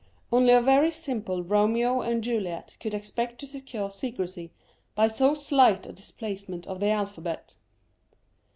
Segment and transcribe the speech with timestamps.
[0.31, 4.49] Only a very simple Romeo and Juliet could expect to secure secrecy
[4.95, 7.55] by so slight a displacement of the alphabet.